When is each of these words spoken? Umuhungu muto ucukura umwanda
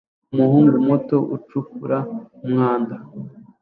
Umuhungu 0.33 0.75
muto 0.87 1.17
ucukura 1.35 1.97
umwanda 2.45 2.95